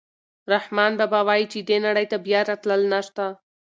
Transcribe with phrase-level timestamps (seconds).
[0.53, 3.25] رحمان بابا وايي چې دې نړۍ ته بیا راتلل نشته.